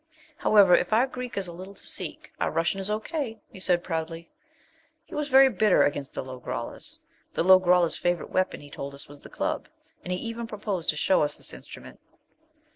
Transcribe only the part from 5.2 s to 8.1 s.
very bitter against the Lo grollas. The Lo grollas'